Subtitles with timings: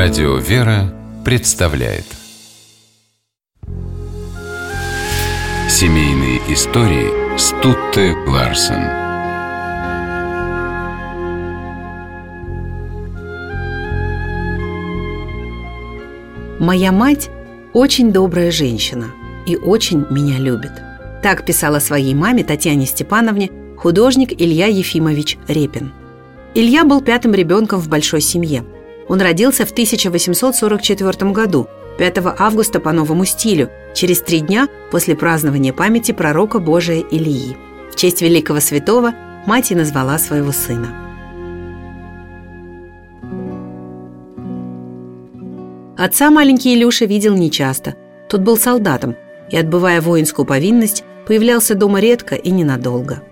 [0.00, 2.04] Радио «Вера» представляет
[5.68, 8.80] Семейные истории Стутте Ларсен
[16.60, 17.28] Моя мать
[17.72, 19.06] очень добрая женщина
[19.48, 20.74] и очень меня любит.
[21.24, 25.92] Так писала своей маме Татьяне Степановне художник Илья Ефимович Репин.
[26.54, 28.64] Илья был пятым ребенком в большой семье.
[29.08, 31.66] Он родился в 1844 году,
[31.98, 37.56] 5 августа по новому стилю, через три дня после празднования памяти пророка Божия Ильи.
[37.90, 39.14] В честь великого святого
[39.46, 40.88] мать и назвала своего сына.
[45.96, 47.96] Отца маленький Илюша видел нечасто.
[48.28, 49.16] Тот был солдатом
[49.50, 53.22] и, отбывая воинскую повинность, появлялся дома редко и ненадолго.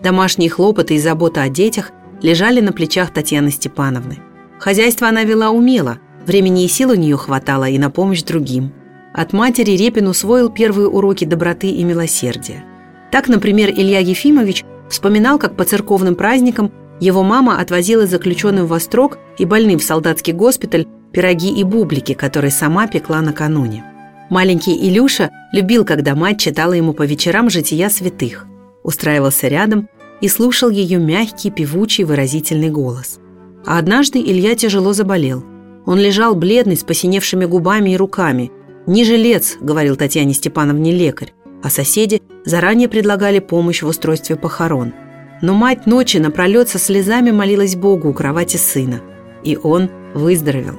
[0.00, 1.90] Домашние хлопоты и забота о детях
[2.20, 4.18] лежали на плечах Татьяны Степановны.
[4.62, 8.72] Хозяйство она вела умело, времени и сил у нее хватало и на помощь другим.
[9.12, 12.64] От матери Репин усвоил первые уроки доброты и милосердия.
[13.10, 19.18] Так, например, Илья Ефимович вспоминал, как по церковным праздникам его мама отвозила заключенным в Острог
[19.36, 23.84] и больным в солдатский госпиталь пироги и бублики, которые сама пекла накануне.
[24.30, 28.46] Маленький Илюша любил, когда мать читала ему по вечерам жития святых,
[28.84, 29.88] устраивался рядом
[30.20, 33.18] и слушал ее мягкий, певучий, выразительный голос.
[33.64, 35.44] А однажды Илья тяжело заболел.
[35.86, 38.50] Он лежал бледный, с посиневшими губами и руками.
[38.86, 41.32] «Не жилец»,— говорил Татьяне Степановне лекарь,
[41.62, 44.92] а соседи заранее предлагали помощь в устройстве похорон.
[45.40, 49.00] Но мать ночи напролет со слезами молилась Богу у кровати сына.
[49.44, 50.74] И он выздоровел.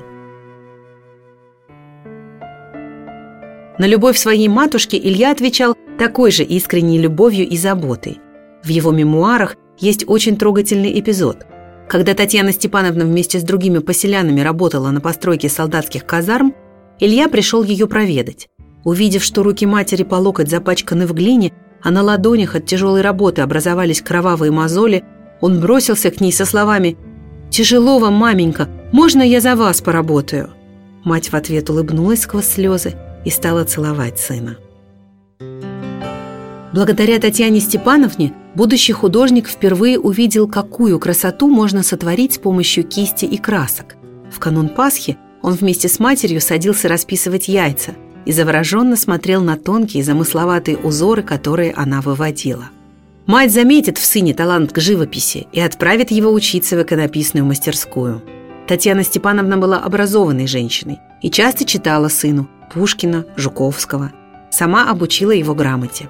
[3.77, 8.19] На любовь своей матушки Илья отвечал такой же искренней любовью и заботой.
[8.63, 11.45] В его мемуарах есть очень трогательный эпизод.
[11.93, 16.55] Когда Татьяна Степановна вместе с другими поселянами работала на постройке солдатских казарм,
[16.99, 18.49] Илья пришел ее проведать.
[18.83, 23.43] Увидев, что руки матери по локоть запачканы в глине, а на ладонях от тяжелой работы
[23.43, 25.03] образовались кровавые мозоли,
[25.39, 26.97] он бросился к ней со словами
[27.51, 30.49] «Тяжело вам, маменька, можно я за вас поработаю?»
[31.03, 34.57] Мать в ответ улыбнулась сквозь слезы и стала целовать сына.
[36.73, 43.37] Благодаря Татьяне Степановне будущий художник впервые увидел, какую красоту можно сотворить с помощью кисти и
[43.37, 43.95] красок.
[44.31, 50.03] В канун Пасхи он вместе с матерью садился расписывать яйца и завороженно смотрел на тонкие
[50.03, 52.69] замысловатые узоры, которые она выводила.
[53.25, 58.21] Мать заметит в сыне талант к живописи и отправит его учиться в иконописную мастерскую.
[58.67, 64.11] Татьяна Степановна была образованной женщиной и часто читала сыну Пушкина, Жуковского.
[64.51, 66.09] Сама обучила его грамоте.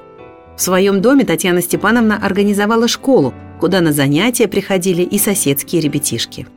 [0.56, 6.48] В своем доме Татьяна Степановна организовала школу, куда на занятия приходили и соседские ребятишки.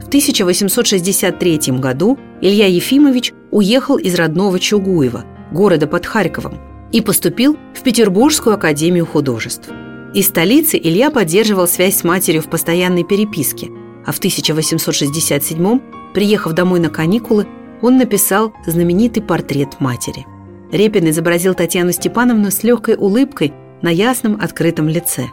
[0.00, 6.58] В 1863 году Илья Ефимович уехал из родного Чугуева, города под Харьковом,
[6.92, 9.68] и поступил в Петербургскую академию художеств.
[10.14, 13.68] Из столицы Илья поддерживал связь с матерью в постоянной переписке,
[14.06, 15.80] а в 1867
[16.14, 17.46] приехав домой на каникулы,
[17.82, 20.24] он написал знаменитый портрет матери–
[20.70, 25.26] Репин изобразил Татьяну Степановну с легкой улыбкой на ясном открытом лице.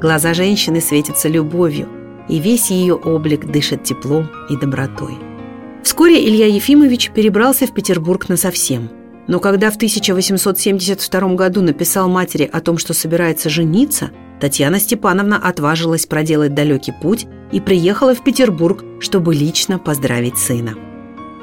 [0.00, 1.88] Глаза женщины светятся любовью,
[2.28, 5.14] и весь ее облик дышит теплом и добротой.
[5.82, 8.90] Вскоре Илья Ефимович перебрался в Петербург насовсем.
[9.26, 16.04] Но когда в 1872 году написал матери о том, что собирается жениться, Татьяна Степановна отважилась
[16.04, 20.74] проделать далекий путь и приехала в Петербург, чтобы лично поздравить сына.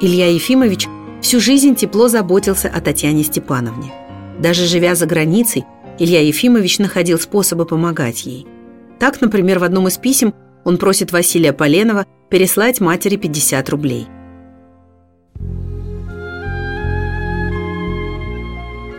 [0.00, 0.86] Илья Ефимович
[1.22, 3.92] всю жизнь тепло заботился о Татьяне Степановне.
[4.38, 5.64] Даже живя за границей,
[5.98, 8.46] Илья Ефимович находил способы помогать ей.
[8.98, 10.34] Так, например, в одном из писем
[10.64, 14.06] он просит Василия Поленова переслать матери 50 рублей.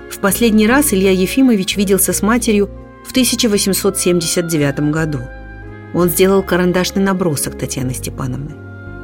[0.09, 2.69] В последний раз Илья Ефимович виделся с матерью
[3.05, 5.19] в 1879 году.
[5.93, 8.51] Он сделал карандашный набросок Татьяны Степановны,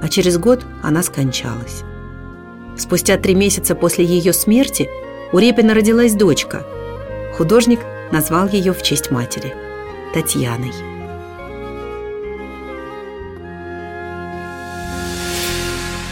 [0.01, 1.83] а через год она скончалась.
[2.79, 4.89] Спустя три месяца после ее смерти
[5.33, 6.65] у Репина родилась дочка.
[7.35, 7.81] Художник
[8.11, 9.53] назвал ее в честь матери–
[10.13, 10.71] Татьяной.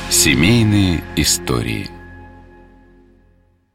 [0.10, 1.90] Семейные истории–